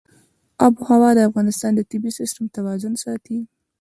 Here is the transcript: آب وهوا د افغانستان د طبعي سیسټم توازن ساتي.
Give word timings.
آب 0.65 0.73
وهوا 0.79 1.09
د 1.15 1.19
افغانستان 1.29 1.71
د 1.75 1.81
طبعي 1.91 2.11
سیسټم 2.19 2.45
توازن 2.57 2.93
ساتي. 3.03 3.39